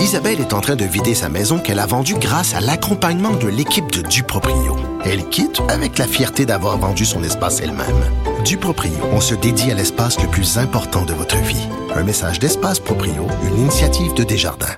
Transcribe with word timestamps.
Isabelle 0.00 0.40
est 0.40 0.54
en 0.54 0.60
train 0.60 0.76
de 0.76 0.84
vider 0.84 1.14
sa 1.14 1.28
maison 1.28 1.58
qu'elle 1.58 1.78
a 1.78 1.84
vendue 1.84 2.14
grâce 2.14 2.54
à 2.54 2.60
l'accompagnement 2.60 3.32
de 3.32 3.48
l'équipe 3.48 3.92
de 3.92 4.00
Duproprio. 4.00 4.76
Elle 5.04 5.28
quitte 5.28 5.60
avec 5.68 5.98
la 5.98 6.06
fierté 6.06 6.46
d'avoir 6.46 6.78
vendu 6.78 7.04
son 7.04 7.22
espace 7.22 7.60
elle-même. 7.60 8.04
Duproprio, 8.44 8.92
on 9.12 9.20
se 9.20 9.34
dédie 9.34 9.70
à 9.70 9.74
l'espace 9.74 10.20
le 10.20 10.28
plus 10.28 10.56
important 10.56 11.04
de 11.04 11.12
votre 11.12 11.36
vie. 11.36 11.68
Un 11.94 12.02
message 12.02 12.38
d'Espace 12.38 12.80
Proprio, 12.80 13.26
une 13.44 13.58
initiative 13.58 14.14
de 14.14 14.24
Desjardins. 14.24 14.76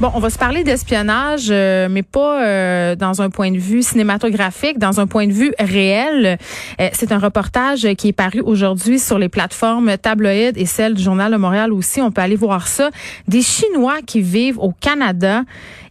Bon, 0.00 0.10
on 0.14 0.18
va 0.18 0.30
se 0.30 0.38
parler 0.38 0.64
d'espionnage, 0.64 1.48
euh, 1.50 1.86
mais 1.90 2.02
pas 2.02 2.42
euh, 2.42 2.96
dans 2.96 3.20
un 3.20 3.28
point 3.28 3.50
de 3.50 3.58
vue 3.58 3.82
cinématographique, 3.82 4.78
dans 4.78 4.98
un 4.98 5.06
point 5.06 5.26
de 5.26 5.32
vue 5.34 5.52
réel. 5.58 6.38
Euh, 6.80 6.88
c'est 6.94 7.12
un 7.12 7.18
reportage 7.18 7.86
qui 7.98 8.08
est 8.08 8.14
paru 8.14 8.40
aujourd'hui 8.40 8.98
sur 8.98 9.18
les 9.18 9.28
plateformes 9.28 9.98
tabloïdes 9.98 10.56
et 10.56 10.64
celles 10.64 10.94
du 10.94 11.02
Journal 11.02 11.30
de 11.30 11.36
Montréal 11.36 11.70
aussi. 11.74 12.00
On 12.00 12.10
peut 12.10 12.22
aller 12.22 12.36
voir 12.36 12.66
ça. 12.66 12.88
Des 13.28 13.42
Chinois 13.42 13.98
qui 14.06 14.22
vivent 14.22 14.58
au 14.58 14.72
Canada 14.72 15.42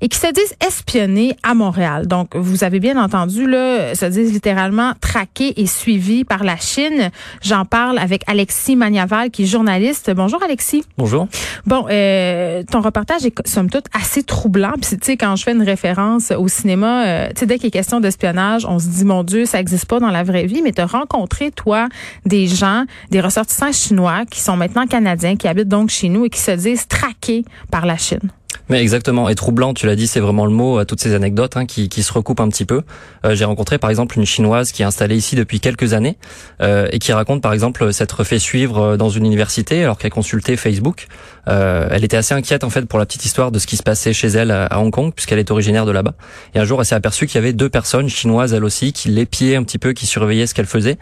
et 0.02 0.08
qui 0.08 0.18
se 0.18 0.32
disent 0.32 0.56
espionnés 0.66 1.36
à 1.44 1.54
Montréal. 1.54 2.07
Donc, 2.07 2.36
vous 2.36 2.64
avez 2.64 2.80
bien 2.80 3.02
entendu, 3.02 3.48
là, 3.48 3.96
se 3.96 4.06
disent 4.06 4.32
littéralement 4.32 4.94
traqués 5.02 5.60
et 5.62 5.68
suivis 5.68 6.24
par 6.24 6.44
la 6.44 6.57
Chine. 6.57 7.12
J'en 7.42 7.66
parle 7.66 7.98
avec 7.98 8.24
Alexis 8.28 8.76
Magnaval, 8.76 9.30
qui 9.32 9.43
est 9.43 9.48
journaliste. 9.48 10.12
Bonjour, 10.16 10.42
Alexis. 10.43 10.84
Bonjour. 10.98 11.28
Bon, 11.66 11.84
ton 11.84 12.82
reportage 12.82 13.26
est, 13.26 13.48
somme 13.48 13.70
toute, 13.70 13.86
assez 13.93 14.24
troublant. 14.24 14.74
Puis 14.82 14.98
tu 14.98 15.06
sais 15.06 15.18
quand 15.18 15.36
je 15.36 15.43
fais 15.43 15.52
une 15.52 15.64
référence 15.64 16.32
au 16.32 16.48
cinéma, 16.48 17.06
euh, 17.06 17.28
tu 17.29 17.42
sais 17.42 17.46
dès 17.46 17.57
qu'il 17.57 17.68
est 17.68 17.71
question 17.71 18.00
d'espionnage, 18.00 18.66
on 18.66 18.79
se 18.79 18.88
dit 18.88 19.06
mon 19.06 19.24
Dieu, 19.24 19.46
ça 19.46 19.60
existe 19.60 19.86
pas 19.86 20.00
dans 20.00 20.10
la 20.10 20.24
vraie 20.24 20.46
vie, 20.46 20.62
mais 20.62 20.71
tu 20.71 20.82
as 20.82 20.86
rencontré 20.86 21.52
toi 21.52 21.88
des 22.26 22.48
gens, 22.48 22.86
des 23.12 23.21
ressortissants 23.21 23.71
chinois 23.71 24.26
qui 24.29 24.40
sont 24.40 24.57
maintenant 24.57 24.88
canadiens 24.88 25.36
qui 25.36 25.48
habitent 25.48 25.68
donc 25.68 25.90
chez 25.90 26.10
nous 26.10 26.26
et 26.26 26.29
qui 26.29 26.40
se 26.40 26.52
disent 26.52 26.88
traqués 26.88 27.46
par 27.71 27.86
la 27.86 27.98
Chine. 27.98 28.32
Mais 28.69 28.82
exactement. 28.82 29.29
Et 29.29 29.36
troublant, 29.36 29.73
tu 29.73 29.87
l'as 29.87 29.96
dit, 29.96 30.05
c'est 30.05 30.19
vraiment 30.19 30.46
le 30.46 30.51
mot 30.51 30.78
à 30.78 30.86
toutes 30.86 31.01
ces 31.01 31.15
anecdotes 31.15 31.57
hein, 31.57 31.65
qui, 31.65 31.89
qui, 31.89 32.03
se 32.03 32.14
recoupent 32.14 32.39
un 32.39 32.50
petit 32.50 32.66
peu. 32.66 32.84
Euh, 33.26 33.34
J'ai 33.34 33.45
rencontré 33.45 33.80
par 33.80 33.89
exemple 33.89 34.17
une 34.17 34.26
chinoise 34.26 34.72
qui 34.72 34.84
est 34.84 34.86
installée 34.86 35.16
ici 35.17 35.36
depuis 35.36 35.59
quelques 35.59 35.94
années 35.94 36.17
euh, 36.61 36.88
et 36.92 37.00
qui 37.00 37.11
raconte 37.11 37.42
par 37.42 37.53
exemple 37.53 37.92
s'être 37.92 38.23
fait 38.23 38.39
suivre 38.39 38.80
euh, 38.80 38.98
dans 38.98 39.09
une 39.09 39.26
université 39.26 39.84
alors 39.84 39.98
qu'elle 39.98 40.11
consultait 40.11 40.56
Facebook. 40.56 41.08
Euh, 41.50 41.88
elle 41.92 42.03
était 42.03 42.17
assez 42.17 42.34
inquiète 42.34 42.64
en 42.64 42.70
fait 42.70 42.84
pour 42.84 43.00
la 43.00 43.06
petite 43.06 43.26
histoire 43.26 43.52
de 43.52 43.59
ce 43.59 43.66
qui 43.66 43.76
se 43.76 43.84
passait 43.84 44.14
chez 44.14 44.28
elle 44.28 44.52
à, 44.52 44.80
Hong 44.80 44.92
Kong 44.92 45.11
puisqu'elle 45.14 45.39
est 45.39 45.52
originaire 45.52 45.86
de 45.86 45.92
là-bas. 45.92 46.14
Et 46.54 46.59
un 46.59 46.66
jour, 46.66 46.80
elle 46.80 46.86
s'est 46.86 46.95
aperçue 46.95 47.26
qu'il 47.26 47.36
y 47.36 47.38
avait 47.39 47.54
deux 47.54 47.70
personnes 47.70 48.08
chinoises 48.08 48.54
elles 48.54 48.64
aussi 48.64 48.94
qui 48.94 49.09
l'épiaient 49.09 49.56
un 49.56 49.64
petit 49.64 49.80
peu, 49.80 49.94
qui 49.94 50.06
surveillaient 50.06 50.48
ce 50.48 50.54
qu'elle 50.54 50.67
faisait. 50.67 50.98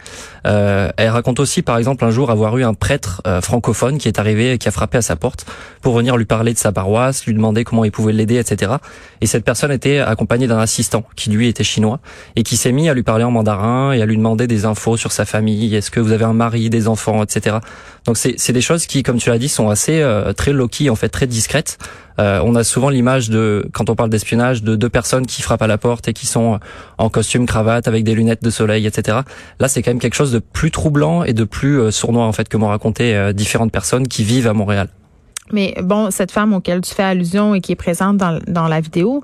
Euh, 0.46 0.90
elle 0.96 1.10
raconte 1.10 1.40
aussi 1.40 1.62
par 1.62 1.76
exemple 1.76 2.04
un 2.04 2.10
jour 2.10 2.30
avoir 2.30 2.56
eu 2.56 2.64
un 2.64 2.74
prêtre 2.74 3.20
euh, 3.26 3.40
francophone 3.40 3.98
qui 3.98 4.08
est 4.08 4.18
arrivé 4.18 4.52
et 4.52 4.58
qui 4.58 4.68
a 4.68 4.70
frappé 4.70 4.98
à 4.98 5.02
sa 5.02 5.16
porte 5.16 5.44
pour 5.82 5.94
venir 5.94 6.16
lui 6.16 6.24
parler 6.24 6.54
de 6.54 6.58
sa 6.58 6.72
paroisse, 6.72 7.26
lui 7.26 7.34
demander 7.34 7.57
comment 7.64 7.84
il 7.84 7.90
pouvait 7.90 8.12
l'aider, 8.12 8.38
etc. 8.38 8.72
Et 9.20 9.26
cette 9.26 9.44
personne 9.44 9.72
était 9.72 9.98
accompagnée 9.98 10.46
d'un 10.46 10.58
assistant 10.58 11.04
qui 11.16 11.30
lui 11.30 11.48
était 11.48 11.64
chinois 11.64 12.00
et 12.36 12.42
qui 12.42 12.56
s'est 12.56 12.72
mis 12.72 12.88
à 12.88 12.94
lui 12.94 13.02
parler 13.02 13.24
en 13.24 13.30
mandarin 13.30 13.92
et 13.92 14.02
à 14.02 14.06
lui 14.06 14.16
demander 14.16 14.46
des 14.46 14.64
infos 14.64 14.96
sur 14.96 15.12
sa 15.12 15.24
famille. 15.24 15.74
Est-ce 15.74 15.90
que 15.90 16.00
vous 16.00 16.12
avez 16.12 16.24
un 16.24 16.32
mari, 16.32 16.70
des 16.70 16.88
enfants, 16.88 17.22
etc. 17.22 17.58
Donc 18.06 18.16
c'est 18.16 18.52
des 18.52 18.60
choses 18.60 18.86
qui, 18.86 19.02
comme 19.02 19.18
tu 19.18 19.28
l'as 19.28 19.38
dit, 19.38 19.48
sont 19.48 19.68
assez 19.68 20.00
euh, 20.00 20.32
très 20.32 20.52
low-key, 20.52 20.88
en 20.88 20.94
fait, 20.94 21.08
très 21.08 21.26
discrètes. 21.26 21.78
Euh, 22.18 22.40
on 22.42 22.54
a 22.54 22.64
souvent 22.64 22.88
l'image 22.88 23.30
de, 23.30 23.68
quand 23.72 23.90
on 23.90 23.94
parle 23.94 24.10
d'espionnage, 24.10 24.62
de 24.62 24.76
deux 24.76 24.88
personnes 24.88 25.26
qui 25.26 25.42
frappent 25.42 25.62
à 25.62 25.66
la 25.66 25.78
porte 25.78 26.08
et 26.08 26.12
qui 26.12 26.26
sont 26.26 26.58
en 26.96 27.10
costume, 27.10 27.46
cravate, 27.46 27.86
avec 27.86 28.04
des 28.04 28.14
lunettes 28.14 28.42
de 28.42 28.50
soleil, 28.50 28.86
etc. 28.86 29.18
Là, 29.60 29.68
c'est 29.68 29.82
quand 29.82 29.90
même 29.90 30.00
quelque 30.00 30.14
chose 30.14 30.32
de 30.32 30.38
plus 30.38 30.70
troublant 30.70 31.22
et 31.22 31.32
de 31.32 31.44
plus 31.44 31.78
euh, 31.78 31.90
sournois, 31.90 32.24
en 32.24 32.32
fait, 32.32 32.48
que 32.48 32.56
m'ont 32.56 32.68
raconté 32.68 33.32
différentes 33.34 33.72
personnes 33.72 34.08
qui 34.08 34.24
vivent 34.24 34.48
à 34.48 34.54
Montréal. 34.54 34.88
Mais 35.52 35.74
bon, 35.82 36.10
cette 36.10 36.30
femme 36.30 36.52
auquel 36.52 36.80
tu 36.80 36.94
fais 36.94 37.02
allusion 37.02 37.54
et 37.54 37.60
qui 37.60 37.72
est 37.72 37.76
présente 37.76 38.16
dans, 38.16 38.38
dans 38.46 38.68
la 38.68 38.80
vidéo, 38.80 39.22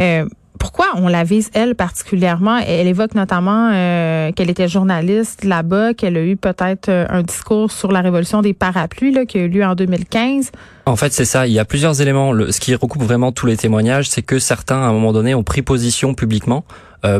euh, 0.00 0.26
pourquoi 0.60 0.88
on 0.96 1.08
la 1.08 1.24
vise 1.24 1.50
elle 1.54 1.74
particulièrement? 1.74 2.58
Elle 2.58 2.86
évoque 2.86 3.14
notamment 3.14 3.70
euh, 3.72 4.30
qu'elle 4.32 4.50
était 4.50 4.68
journaliste 4.68 5.44
là-bas, 5.44 5.94
qu'elle 5.94 6.18
a 6.18 6.22
eu 6.22 6.36
peut-être 6.36 6.90
euh, 6.90 7.06
un 7.08 7.22
discours 7.22 7.72
sur 7.72 7.90
la 7.90 8.02
révolution 8.02 8.42
des 8.42 8.52
parapluies 8.52 9.12
là, 9.12 9.24
qui 9.24 9.38
a 9.38 9.42
eu 9.42 9.48
lieu 9.48 9.64
en 9.64 9.74
2015. 9.74 10.52
En 10.84 10.96
fait, 10.96 11.14
c'est 11.14 11.24
ça. 11.24 11.46
Il 11.46 11.54
y 11.54 11.58
a 11.58 11.64
plusieurs 11.64 12.02
éléments. 12.02 12.32
Ce 12.50 12.60
qui 12.60 12.74
recoupe 12.74 13.02
vraiment 13.02 13.32
tous 13.32 13.46
les 13.46 13.56
témoignages, 13.56 14.08
c'est 14.10 14.22
que 14.22 14.38
certains, 14.38 14.82
à 14.82 14.86
un 14.86 14.92
moment 14.92 15.12
donné, 15.14 15.34
ont 15.34 15.42
pris 15.42 15.62
position 15.62 16.12
publiquement 16.12 16.64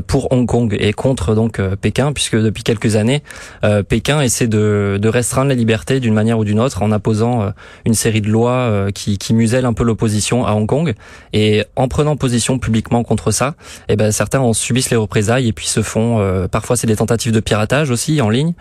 pour 0.07 0.33
Hong 0.33 0.47
Kong 0.47 0.77
et 0.79 0.93
contre 0.93 1.35
donc 1.35 1.59
euh, 1.59 1.77
Pékin, 1.77 2.13
puisque 2.13 2.37
depuis 2.37 2.63
quelques 2.63 2.97
années, 2.97 3.23
euh, 3.65 3.83
Pékin 3.83 4.21
essaie 4.21 4.47
de, 4.47 4.99
de, 5.01 5.09
restreindre 5.09 5.49
la 5.49 5.55
liberté 5.55 6.01
d'une 6.01 6.15
manière 6.15 6.39
ou 6.39 6.45
d'une 6.45 6.61
autre 6.61 6.83
en 6.83 6.93
imposant 6.93 7.53
une 7.85 7.95
série 7.95 8.21
de 8.21 8.29
lois 8.29 8.87
qui, 8.95 9.19
qui 9.19 9.35
musellent 9.35 9.65
un 9.65 9.73
peu 9.73 9.85
l'opposition 9.85 10.47
à 10.47 10.53
Hong 10.53 10.67
Kong. 10.67 10.95
Et 11.33 11.65
en 11.77 11.89
prenant 11.89 12.17
position 12.17 12.59
publiquement 12.59 13.03
contre 13.03 13.31
ça, 13.31 13.55
eh 13.89 13.97
ben 13.97 14.13
certains 14.13 14.41
en 14.41 14.53
subissent 14.53 14.91
les 14.91 14.97
représailles 14.97 15.49
et 15.49 15.53
puis 15.53 15.67
se 15.67 15.83
font. 15.83 16.47
parfois, 16.51 16.77
c'est 16.77 16.87
des 16.87 16.97
tentatives 16.97 17.33
de 17.33 17.41
piratage 17.41 17.91
aussi 17.91 18.21
en 18.21 18.31
ligne. 18.31 18.55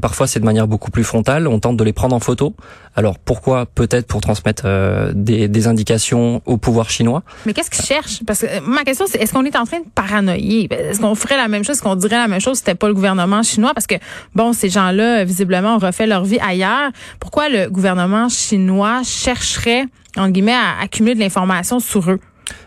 parfois, 0.00 0.26
c'est 0.26 0.40
de 0.40 0.44
manière 0.44 0.66
beaucoup 0.66 0.90
plus 0.90 1.04
frontale. 1.04 1.46
On 1.46 1.60
tente 1.60 1.76
de 1.76 1.84
les 1.84 1.92
prendre 1.92 2.14
en 2.14 2.20
photo. 2.20 2.54
Alors 2.94 3.18
pourquoi 3.18 3.66
Peut-être 3.66 4.06
pour 4.06 4.20
transmettre 4.20 4.66
des, 5.14 5.48
des 5.48 5.66
indications 5.66 6.40
au 6.46 6.56
pouvoir 6.56 6.88
chinois? 6.90 7.22
Mais 7.44 7.52
qu'est-ce 7.52 7.70
qu'ils 7.70 7.84
cherchent? 7.84 8.20
Parce 8.26 8.40
que 8.40 8.60
ma 8.60 8.84
question, 8.84 9.06
c'est 9.08 9.20
est-ce 9.20 9.32
qu'on 9.32 9.44
est 9.44 9.56
en 9.56 9.64
train 9.64 9.80
de 9.80 9.86
paranoïer 9.94 10.35
ben, 10.38 10.78
est-ce 10.78 11.00
qu'on 11.00 11.14
ferait 11.14 11.36
la 11.36 11.48
même 11.48 11.64
chose, 11.64 11.76
est-ce 11.76 11.82
qu'on 11.82 11.96
dirait 11.96 12.16
la 12.16 12.28
même 12.28 12.40
chose 12.40 12.56
si 12.56 12.64
c'était 12.64 12.74
pas 12.74 12.88
le 12.88 12.94
gouvernement 12.94 13.42
chinois? 13.42 13.72
Parce 13.74 13.86
que, 13.86 13.96
bon, 14.34 14.52
ces 14.52 14.68
gens-là, 14.68 15.24
visiblement, 15.24 15.76
ont 15.76 15.78
refait 15.78 16.06
leur 16.06 16.24
vie 16.24 16.38
ailleurs. 16.38 16.90
Pourquoi 17.20 17.48
le 17.48 17.68
gouvernement 17.68 18.28
chinois 18.28 19.02
chercherait, 19.04 19.86
en 20.16 20.28
guillemets, 20.28 20.52
à 20.52 20.82
accumuler 20.82 21.14
de 21.14 21.20
l'information 21.20 21.80
sur 21.80 22.10
eux? 22.10 22.20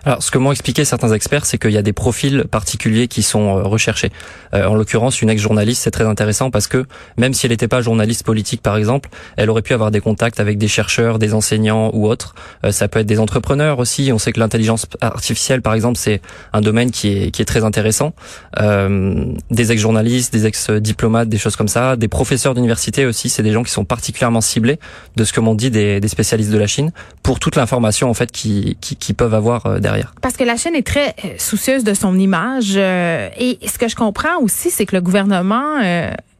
Alors, 0.06 0.23
ce 0.23 0.31
que 0.31 0.38
m'ont 0.38 0.51
expliqué 0.51 0.85
certains 0.85 1.12
experts, 1.12 1.45
c'est 1.45 1.57
qu'il 1.57 1.72
y 1.72 1.78
a 1.78 1.81
des 1.81 1.94
profils 1.94 2.45
particuliers 2.50 3.07
qui 3.07 3.22
sont 3.22 3.57
euh, 3.57 3.63
recherchés. 3.63 4.12
Euh, 4.53 4.66
en 4.66 4.75
l'occurrence, 4.75 5.22
une 5.22 5.29
ex-journaliste, 5.29 5.84
c'est 5.84 5.91
très 5.91 6.06
intéressant 6.06 6.51
parce 6.51 6.67
que 6.67 6.85
même 7.17 7.34
si 7.34 7.45
elle 7.45 7.51
n'était 7.51 7.67
pas 7.67 7.81
journaliste 7.81 8.23
politique, 8.23 8.62
par 8.62 8.78
exemple, 8.78 9.09
elle 9.35 9.50
aurait 9.50 9.62
pu 9.62 9.73
avoir 9.73 9.91
des 9.91 10.00
contacts 10.00 10.39
avec 10.39 10.57
des 10.57 10.68
chercheurs, 10.68 11.19
des 11.19 11.34
enseignants 11.34 11.91
ou 11.94 12.07
autres. 12.07 12.34
Euh, 12.66 12.72
ça 12.72 12.88
peut 12.88 13.00
être 13.00 13.07
des 13.07 13.19
entrepreneurs 13.19 13.79
aussi. 13.79 14.12
On 14.13 14.19
sait 14.19 14.31
que 14.31 14.39
l'intelligence 14.39 14.85
artificielle, 15.01 15.62
par 15.62 15.73
exemple, 15.73 15.97
c'est 15.97 16.22
un 16.53 16.62
domaine 16.62 16.91
qui 16.91 17.09
est 17.09 17.31
qui 17.31 17.41
est 17.41 17.45
très 17.45 17.63
intéressant. 17.63 18.13
des 18.57 19.72
ex-journalistes, 19.72 20.34
des 20.34 20.45
ex-diplomates, 20.45 21.29
des 21.29 21.38
choses 21.38 21.56
comme 21.56 21.68
ça, 21.68 21.95
des 21.95 22.07
professeurs 22.07 22.53
d'université 22.53 23.06
aussi, 23.06 23.29
c'est 23.29 23.44
des 23.44 23.51
gens 23.51 23.63
qui 23.63 23.72
sont 23.72 23.85
particulièrement 23.85 24.41
ciblés 24.41 24.79
de 25.16 25.23
ce 25.23 25.34
que 25.34 25.39
m'ont 25.39 25.56
dit 25.56 25.72
des, 25.72 26.00
des 26.00 26.07
spécialistes 26.07 26.51
de 26.51 26.57
la 26.57 26.68
Chine 26.68 26.91
pour 27.23 27.39
toute 27.39 27.56
l'information 27.56 28.09
en 28.09 28.13
fait 28.13 28.31
qui, 28.31 28.78
qui, 28.81 28.95
qui 28.95 29.13
peuvent 29.13 29.34
avoir 29.34 29.69
euh. 29.69 30.03
Parce 30.22 30.38
que 30.38 30.44
la 30.44 30.57
chaîne 30.57 30.75
est 30.75 30.85
très 30.85 31.16
euh, 31.24 31.30
soucieuse 31.38 31.84
de 31.84 31.94
son 31.94 32.18
image 32.18 32.74
euh, 32.75 33.30
et 33.38 33.59
ce 33.68 33.78
que 33.78 33.88
je 33.88 33.96
comprends 33.96 34.38
aussi, 34.41 34.69
c'est 34.69 34.85
que 34.85 34.96
le 34.96 35.02
gouvernement 35.02 35.80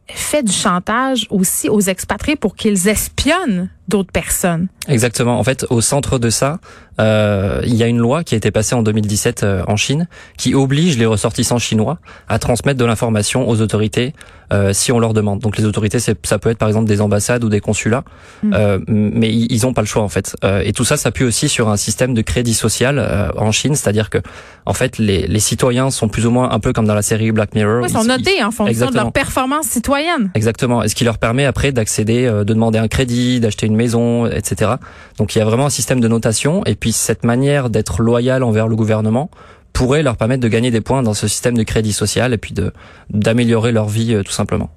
fait 0.08 0.42
du 0.42 0.52
chantage 0.52 1.28
aussi 1.30 1.70
aux 1.70 1.82
expatriés 1.82 2.36
pour 2.36 2.56
qu'ils 2.56 2.88
espionnent 2.88 3.70
d'autres 3.88 4.12
personnes. 4.12 4.68
Exactement. 4.88 5.40
En 5.40 5.44
fait, 5.44 5.66
au 5.70 5.82
centre 5.82 6.18
de 6.20 6.30
ça, 6.30 6.60
euh, 7.00 7.62
il 7.66 7.76
y 7.76 7.84
a 7.84 7.88
une 7.88 7.98
loi 7.98 8.24
qui 8.24 8.36
a 8.36 8.38
été 8.38 8.52
passée 8.52 8.76
en 8.76 8.82
2017 8.82 9.44
euh, 9.44 9.64
en 9.68 9.76
Chine 9.76 10.08
qui 10.38 10.56
oblige 10.56 10.98
les 10.98 11.06
ressortissants 11.06 11.60
chinois 11.60 12.00
à 12.28 12.40
transmettre 12.40 12.80
de 12.80 12.86
l'information 12.86 13.48
aux 13.48 13.62
autorités 13.62 14.14
euh, 14.52 14.74
si 14.74 14.92
on 14.92 15.00
leur 15.00 15.14
demande. 15.14 15.40
Donc 15.40 15.58
les 15.58 15.66
autorités, 15.66 16.00
ça 16.00 16.14
peut 16.40 16.50
être 16.50 16.58
par 16.58 16.68
exemple 16.68 16.88
des 16.88 17.02
ambassades 17.02 17.44
ou 17.44 17.50
des 17.50 17.60
consulats, 17.60 18.04
mm. 18.44 18.54
euh, 18.54 18.80
mais 18.88 19.32
ils 19.32 19.62
n'ont 19.64 19.74
pas 19.74 19.82
le 19.82 19.88
choix 19.88 20.04
en 20.04 20.10
fait. 20.10 20.36
Euh, 20.44 20.62
et 20.66 20.74
tout 20.74 20.86
ça 20.86 20.98
s'appuie 20.98 21.26
aussi 21.26 21.50
sur 21.50 21.70
un 21.70 21.78
système 21.78 22.14
de 22.14 22.22
crédit 22.22 22.54
social 22.54 22.98
euh, 23.00 23.30
en 23.38 23.52
Chine, 23.52 23.76
c'est-à-dire 23.76 24.10
que 24.10 24.18
en 24.66 24.74
fait 24.74 24.98
les, 24.98 25.28
les, 25.28 25.40
citoyens 25.40 25.90
sont 25.92 26.10
plus 26.10 26.26
ou 26.26 26.32
moins 26.32 26.52
un 26.52 26.60
peu 26.60 26.74
comme 26.74 26.86
dans 26.86 26.96
la 26.96 27.02
série 27.02 27.32
Black 27.32 27.54
Mirror. 27.56 27.86
ils 27.88 27.92
sont 27.92 28.04
notés 28.04 28.44
en 28.44 28.52
fonction 28.52 28.90
de 28.90 28.96
leur 28.96 29.12
performance 29.12 29.68
citoyenne. 29.68 30.32
Exactement. 30.34 30.84
Et 30.84 30.90
ce 30.90 30.96
qui 30.96 31.04
leur 31.04 31.18
permet 31.18 31.46
après 31.46 31.72
d'accéder, 31.72 32.26
de 32.30 32.44
demander 32.44 32.80
un 32.80 32.88
crédit, 32.88 33.40
d'acheter 33.40 33.68
une 33.68 33.76
maison, 33.76 34.26
etc. 34.26 34.72
Donc 35.18 35.36
il 35.36 35.40
y 35.40 35.42
a 35.42 35.46
vraiment 35.46 35.66
un 35.66 35.70
système 35.70 36.00
de 36.00 36.08
notation 36.08 36.64
et 36.66 36.76
puis 36.76 36.92
cette 36.92 37.24
manière 37.24 37.70
d'être 37.70 38.02
loyal 38.02 38.44
envers 38.44 38.68
le 38.68 38.76
gouvernement 38.76 39.30
pourrait 39.74 40.04
leur 40.04 40.18
permettre 40.18 40.42
de 40.42 40.48
gagner 40.48 40.72
des 40.72 40.81
points 40.81 41.04
dans 41.04 41.14
ce 41.14 41.28
système 41.28 41.56
de 41.56 41.64
crédit 41.64 41.94
social 41.94 42.34
et 42.34 42.38
puis 42.38 42.54
de 42.54 42.74
d'améliorer 43.10 43.72
leur 43.72 43.88
vie 43.88 44.14
euh, 44.14 44.24
tout 44.24 44.31
simplement. 44.31 44.70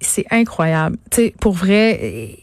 C'est 0.00 0.26
incroyable. 0.30 0.98
Tu 1.10 1.16
sais, 1.16 1.34
pour 1.40 1.54
vrai, 1.54 2.38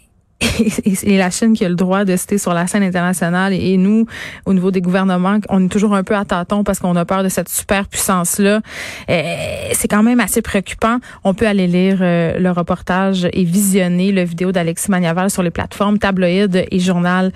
et 1.03 1.17
la 1.17 1.29
Chine 1.29 1.53
qui 1.53 1.65
a 1.65 1.69
le 1.69 1.75
droit 1.75 2.05
de 2.05 2.15
citer 2.15 2.37
sur 2.37 2.53
la 2.53 2.67
scène 2.67 2.83
internationale 2.83 3.53
et 3.53 3.77
nous, 3.77 4.05
au 4.45 4.53
niveau 4.53 4.71
des 4.71 4.81
gouvernements, 4.81 5.39
on 5.49 5.65
est 5.65 5.69
toujours 5.69 5.95
un 5.95 6.03
peu 6.03 6.15
à 6.15 6.25
tâtons 6.25 6.63
parce 6.63 6.79
qu'on 6.79 6.95
a 6.95 7.05
peur 7.05 7.23
de 7.23 7.29
cette 7.29 7.49
superpuissance-là. 7.49 8.61
C'est 9.07 9.87
quand 9.89 10.03
même 10.03 10.19
assez 10.19 10.41
préoccupant. 10.41 10.99
On 11.23 11.33
peut 11.33 11.47
aller 11.47 11.67
lire 11.67 11.99
euh, 12.01 12.39
le 12.39 12.51
reportage 12.51 13.27
et 13.33 13.43
visionner 13.43 14.11
le 14.11 14.23
vidéo 14.23 14.51
d'Alexis 14.51 14.91
Magnaval 14.91 15.29
sur 15.29 15.43
les 15.43 15.51
plateformes 15.51 15.97
tabloïdes 15.97 16.65
et 16.69 16.79
journal 16.79 17.31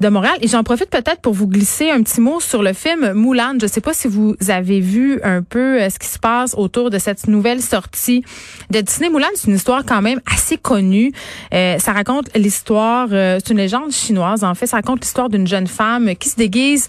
de 0.00 0.08
Montréal. 0.08 0.34
Et 0.40 0.48
j'en 0.48 0.62
profite 0.62 0.90
peut-être 0.90 1.20
pour 1.20 1.34
vous 1.34 1.46
glisser 1.46 1.90
un 1.90 2.02
petit 2.02 2.20
mot 2.20 2.40
sur 2.40 2.62
le 2.62 2.72
film 2.72 3.12
Moulin. 3.12 3.54
Je 3.58 3.66
ne 3.66 3.70
sais 3.70 3.80
pas 3.80 3.94
si 3.94 4.08
vous 4.08 4.34
avez 4.48 4.80
vu 4.80 5.20
un 5.22 5.42
peu 5.42 5.80
euh, 5.80 5.90
ce 5.90 5.98
qui 5.98 6.08
se 6.08 6.18
passe 6.18 6.54
autour 6.56 6.90
de 6.90 6.98
cette 6.98 7.26
nouvelle 7.28 7.60
sortie 7.60 8.24
de 8.70 8.80
Disney. 8.80 9.10
Moulin, 9.10 9.28
c'est 9.34 9.48
une 9.48 9.56
histoire 9.56 9.84
quand 9.84 10.02
même 10.02 10.20
assez 10.32 10.56
connue. 10.56 11.12
Euh, 11.52 11.78
ça 11.78 11.92
raconte 11.92 12.28
l'histoire, 12.44 13.08
c'est 13.10 13.50
une 13.50 13.56
légende 13.56 13.90
chinoise. 13.90 14.44
En 14.44 14.54
fait, 14.54 14.66
ça 14.66 14.76
raconte 14.76 15.00
l'histoire 15.00 15.28
d'une 15.28 15.46
jeune 15.46 15.66
femme 15.66 16.14
qui 16.14 16.28
se 16.28 16.36
déguise 16.36 16.88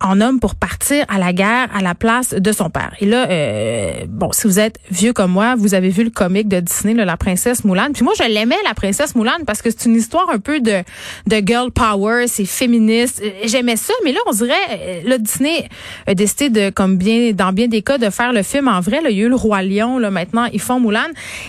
en 0.00 0.20
homme 0.20 0.40
pour 0.40 0.54
partir 0.54 1.04
à 1.08 1.18
la 1.18 1.32
guerre 1.32 1.68
à 1.74 1.82
la 1.82 1.94
place 1.94 2.30
de 2.30 2.52
son 2.52 2.70
père. 2.70 2.94
Et 3.00 3.06
là, 3.06 3.28
euh, 3.28 3.92
bon, 4.08 4.32
si 4.32 4.46
vous 4.46 4.58
êtes 4.58 4.78
vieux 4.90 5.12
comme 5.12 5.30
moi, 5.30 5.54
vous 5.56 5.74
avez 5.74 5.90
vu 5.90 6.04
le 6.04 6.10
comique 6.10 6.48
de 6.48 6.60
Disney, 6.60 6.94
La 6.94 7.16
Princesse 7.16 7.64
Moulin. 7.64 7.90
Puis 7.92 8.02
moi, 8.02 8.14
je 8.18 8.24
l'aimais, 8.24 8.56
La 8.64 8.74
Princesse 8.74 9.14
Moulin, 9.14 9.36
parce 9.46 9.60
que 9.62 9.70
c'est 9.70 9.86
une 9.86 9.96
histoire 9.96 10.30
un 10.30 10.38
peu 10.38 10.60
de, 10.60 10.82
de 11.26 11.46
girl 11.46 11.70
power, 11.70 12.26
c'est 12.28 12.46
féministe. 12.46 13.20
Euh, 13.22 13.30
j'aimais 13.44 13.76
ça, 13.76 13.92
mais 14.04 14.12
là, 14.12 14.20
on 14.26 14.32
dirait, 14.32 14.54
euh, 14.70 15.00
là, 15.04 15.18
Disney 15.18 15.68
a 16.06 16.14
décidé 16.14 16.48
de, 16.48 16.70
comme 16.70 16.96
bien, 16.96 17.32
dans 17.32 17.52
bien 17.52 17.68
des 17.68 17.82
cas, 17.82 17.98
de 17.98 18.08
faire 18.08 18.32
le 18.32 18.42
film 18.42 18.68
en 18.68 18.80
vrai. 18.80 19.02
Là, 19.02 19.10
il 19.10 19.18
y 19.18 19.22
a 19.22 19.26
eu 19.26 19.28
le 19.28 19.36
Roi 19.36 19.62
Lion, 19.62 19.98
là, 19.98 20.10
maintenant, 20.10 20.46
ils 20.52 20.60
font 20.60 20.80
Moulin. 20.80 21.06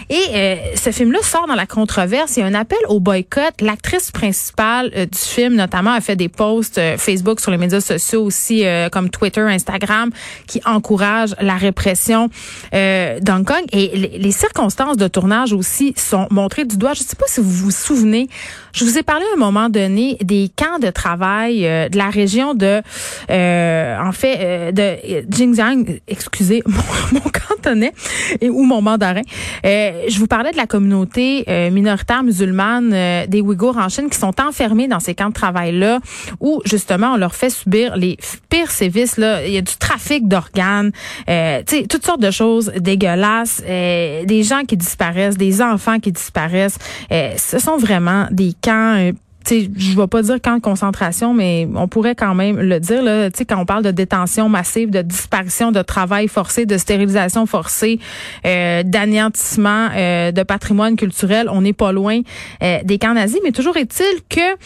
Et 0.10 0.58
ce 0.76 0.92
film-là 0.92 1.20
sort 1.22 1.48
dans 1.48 1.56
la 1.56 1.66
controverse. 1.66 2.36
Il 2.38 2.42
y 2.42 2.44
a 2.44 2.46
un 2.46 2.54
appel 2.54 2.80
au 2.90 3.00
boycott. 3.00 3.62
L'actrice 3.62 4.12
principale 4.12 4.92
du 4.92 5.18
film, 5.18 5.56
notamment, 5.56 5.92
a 5.92 6.02
fait 6.02 6.16
des 6.16 6.30
posts 6.30 6.80
Facebook 6.98 7.40
sur 7.40 7.52
les 7.52 7.58
médias 7.58 7.82
sociaux 7.82 8.24
aussi 8.24 8.41
euh, 8.50 8.90
comme 8.90 9.10
Twitter, 9.10 9.42
Instagram, 9.42 10.12
qui 10.48 10.62
encouragent 10.66 11.36
la 11.40 11.56
répression 11.56 12.30
euh, 12.74 13.20
d'Hong 13.20 13.46
Kong. 13.46 13.64
Et 13.72 14.18
les, 14.18 14.32
circonstances 14.32 14.98
de 14.98 15.08
tournage 15.08 15.52
aussi 15.54 15.94
sont 15.98 16.28
montrées 16.32 16.66
du 16.66 16.78
doigt. 16.78 16.94
Je 16.94 17.04
ne 17.04 17.06
sais 17.06 17.16
pas 17.16 17.26
si 17.28 17.42
vous 17.42 17.52
vous 17.52 17.72
souvenez, 17.72 18.30
je 18.74 18.86
vous 18.86 18.98
ai 18.98 19.04
parlé 19.04 19.26
à 19.32 19.36
un 19.36 19.40
moment 19.40 19.70
donné 19.70 20.18
des 20.22 20.50
camps 20.56 20.80
de 20.80 20.90
travail 20.90 21.68
euh, 21.68 21.90
de 21.90 21.98
la 21.98 22.10
région 22.10 22.54
de, 22.54 22.82
euh, 23.30 23.98
en 24.00 24.12
fait, 24.14 24.72
de 24.72 25.26
Xinjiang, 25.30 26.00
excusez 26.08 26.64
mon, 26.66 26.82
mon 27.12 27.30
cantonais 27.30 27.94
et 28.40 28.50
ou 28.50 28.64
mon 28.64 28.82
mandarin. 28.82 29.22
je 29.64 30.18
vous 30.18 30.28
parlais 30.28 30.52
de 30.52 30.58
la 30.58 30.68
communauté 30.68 31.46
minoritaire 31.72 32.24
musulmane 32.24 33.26
des 33.28 33.42
Ouïghours 33.42 33.78
en 33.78 33.90
Chine 33.90 34.10
qui 34.10 34.18
sont 34.18 34.40
enfermés 34.42 34.88
dans 34.88 35.00
ces 35.00 35.14
camps 35.14 35.30
de 35.30 35.34
travail 35.34 35.78
là, 35.78 36.00
où 36.40 36.62
justement 36.66 37.14
on 37.14 37.18
leur 37.18 37.36
fait 37.36 37.50
subir 37.50 37.98
les 37.98 38.18
pire 38.50 38.72
sévices 38.72 39.18
là, 39.18 39.46
il 39.46 39.54
y 39.54 39.58
a 39.58 39.62
du 39.62 39.76
trafic 39.78 40.28
d'organes, 40.28 40.92
euh, 41.30 41.62
tu 41.66 41.78
sais, 41.78 41.88
toutes 41.88 42.06
sortes 42.06 42.22
de 42.22 42.32
choses 42.32 42.72
dégueulasses, 42.78 43.62
euh, 43.68 44.26
des 44.26 44.44
gens 44.44 44.64
qui 44.64 44.78
disparaissent, 44.78 45.38
des 45.38 45.62
enfants 45.62 46.00
qui 46.00 46.12
disparaissent. 46.12 46.78
Euh, 47.12 47.34
ce 47.38 47.60
sont 47.60 47.78
vraiment 47.78 48.28
des 48.32 48.54
camps 48.62 48.96
euh, 48.98 49.12
je 49.50 49.98
vais 49.98 50.08
pas 50.08 50.22
dire 50.22 50.40
camp 50.42 50.56
de 50.58 50.62
concentration, 50.62 51.34
mais 51.34 51.68
on 51.76 51.88
pourrait 51.88 52.16
quand 52.16 52.36
même 52.36 52.60
le 52.60 52.80
dire 52.80 53.02
là. 53.02 53.30
quand 53.30 53.60
on 53.60 53.66
parle 53.66 53.84
de 53.84 53.92
détention 53.92 54.50
massive, 54.50 54.90
de 54.90 55.02
disparition, 55.02 55.72
de 55.72 55.82
travail 55.82 56.28
forcé, 56.28 56.66
de 56.66 56.78
stérilisation 56.78 57.46
forcée, 57.46 58.00
euh, 58.46 58.84
d'anéantissement 58.84 59.90
euh, 59.96 60.32
de 60.32 60.44
patrimoine 60.44 60.96
culturel, 60.96 61.50
on 61.52 61.62
n'est 61.62 61.74
pas 61.74 61.92
loin 61.92 62.22
euh, 62.64 62.80
des 62.84 62.98
camps 62.98 63.14
nazis. 63.14 63.40
Mais 63.44 63.52
toujours 63.52 63.78
est-il 63.78 64.22
que 64.30 64.58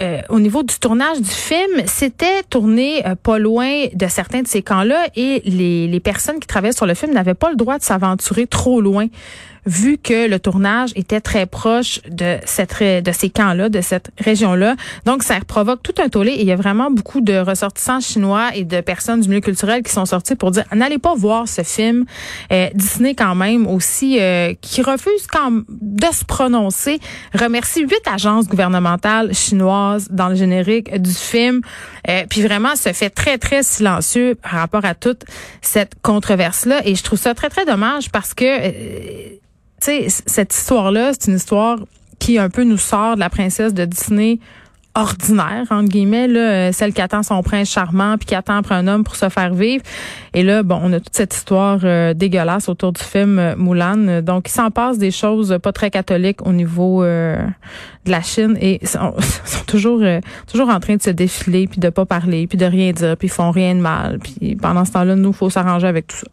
euh, 0.00 0.22
au 0.28 0.40
niveau 0.40 0.64
du 0.64 0.76
tournage 0.80 1.20
du 1.20 1.30
film, 1.30 1.70
c'était 1.86 2.42
tourné 2.50 3.06
euh, 3.06 3.14
pas 3.14 3.38
loin 3.38 3.86
de 3.94 4.06
certains 4.08 4.42
de 4.42 4.48
ces 4.48 4.60
camps-là 4.60 5.06
et 5.14 5.42
les, 5.44 5.86
les 5.86 6.00
personnes 6.00 6.40
qui 6.40 6.48
travaillaient 6.48 6.72
sur 6.72 6.86
le 6.86 6.94
film 6.94 7.12
n'avaient 7.12 7.34
pas 7.34 7.50
le 7.50 7.56
droit 7.56 7.78
de 7.78 7.84
s'aventurer 7.84 8.48
trop 8.48 8.80
loin 8.80 9.06
vu 9.66 9.96
que 9.96 10.28
le 10.28 10.38
tournage 10.38 10.90
était 10.94 11.22
très 11.22 11.46
proche 11.46 12.02
de 12.10 12.36
cette 12.44 12.74
de 12.82 13.12
ces 13.12 13.30
camps-là, 13.30 13.70
de 13.70 13.80
cette 13.80 14.10
région-là. 14.18 14.76
Donc, 15.06 15.22
ça 15.22 15.36
provoque 15.46 15.82
tout 15.82 15.94
un 16.02 16.10
tollé 16.10 16.32
et 16.32 16.42
il 16.42 16.46
y 16.46 16.52
a 16.52 16.56
vraiment 16.56 16.90
beaucoup 16.90 17.22
de 17.22 17.38
ressortissants 17.38 18.00
chinois 18.00 18.50
et 18.54 18.64
de 18.64 18.82
personnes 18.82 19.22
du 19.22 19.28
milieu 19.28 19.40
culturel 19.40 19.82
qui 19.82 19.90
sont 19.90 20.04
sortis 20.04 20.34
pour 20.34 20.50
dire 20.50 20.64
n'allez 20.74 20.98
pas 20.98 21.14
voir 21.14 21.48
ce 21.48 21.62
film. 21.62 22.04
Euh, 22.52 22.68
Disney 22.74 23.14
quand 23.14 23.34
même 23.34 23.66
aussi 23.66 24.18
qui 24.60 24.82
refuse 24.82 25.26
quand 25.30 25.62
de 25.68 26.06
se 26.12 26.26
prononcer 26.26 26.98
remercie 27.32 27.82
huit 27.82 28.02
agences 28.12 28.48
gouvernementales 28.48 29.32
chinoises 29.32 29.83
dans 30.10 30.28
le 30.28 30.34
générique 30.34 31.00
du 31.00 31.12
film. 31.12 31.60
Euh, 32.08 32.24
puis 32.28 32.42
vraiment, 32.42 32.76
se 32.76 32.92
fait 32.92 33.10
très, 33.10 33.38
très 33.38 33.62
silencieux 33.62 34.34
par 34.34 34.52
rapport 34.52 34.84
à 34.84 34.94
toute 34.94 35.24
cette 35.62 35.94
controverse-là. 36.02 36.82
Et 36.84 36.94
je 36.94 37.02
trouve 37.02 37.18
ça 37.18 37.34
très, 37.34 37.48
très 37.48 37.64
dommage 37.64 38.10
parce 38.10 38.34
que, 38.34 38.44
euh, 38.44 38.70
tu 39.80 40.08
sais, 40.08 40.22
cette 40.26 40.54
histoire-là, 40.54 41.12
c'est 41.12 41.30
une 41.30 41.36
histoire 41.36 41.78
qui 42.18 42.38
un 42.38 42.50
peu 42.50 42.64
nous 42.64 42.78
sort 42.78 43.16
de 43.16 43.20
la 43.20 43.30
princesse 43.30 43.74
de 43.74 43.84
Disney 43.84 44.38
ordinaire 44.94 45.66
entre 45.70 45.88
guillemets 45.88 46.28
là, 46.28 46.40
euh, 46.40 46.72
celle 46.72 46.92
qui 46.92 47.00
attend 47.00 47.22
son 47.22 47.42
prince 47.42 47.68
charmant 47.68 48.16
puis 48.16 48.26
qui 48.26 48.34
attend 48.34 48.56
après 48.56 48.74
un 48.74 48.86
homme 48.86 49.04
pour 49.04 49.16
se 49.16 49.28
faire 49.28 49.52
vivre. 49.52 49.82
Et 50.34 50.42
là 50.42 50.62
bon 50.62 50.78
on 50.82 50.92
a 50.92 51.00
toute 51.00 51.14
cette 51.14 51.34
histoire 51.34 51.80
euh, 51.84 52.14
dégueulasse 52.14 52.68
autour 52.68 52.92
du 52.92 53.02
film 53.02 53.38
euh, 53.38 53.56
Moulin 53.56 54.22
donc 54.22 54.48
il 54.48 54.52
s'en 54.52 54.70
passe 54.70 54.98
des 54.98 55.10
choses 55.10 55.58
pas 55.62 55.72
très 55.72 55.90
catholiques 55.90 56.46
au 56.46 56.52
niveau 56.52 57.02
de 57.04 57.36
la 58.06 58.22
Chine 58.22 58.56
et 58.60 58.84
sont, 58.84 59.14
sont 59.44 59.64
toujours 59.66 60.02
toujours 60.50 60.68
en 60.68 60.80
train 60.80 60.96
de 60.96 61.02
se 61.02 61.10
défiler 61.10 61.66
puis 61.66 61.80
de 61.80 61.90
pas 61.90 62.06
parler 62.06 62.46
puis 62.46 62.58
de 62.58 62.66
rien 62.66 62.92
dire 62.92 63.16
puis 63.16 63.28
ils 63.28 63.30
font 63.30 63.50
rien 63.50 63.74
de 63.74 63.80
mal. 63.80 64.18
Puis 64.18 64.56
pendant 64.56 64.84
ce 64.84 64.92
temps-là 64.92 65.16
nous 65.16 65.32
faut 65.32 65.50
s'arranger 65.50 65.86
avec 65.86 66.06
tout 66.06 66.16
ça 66.16 66.26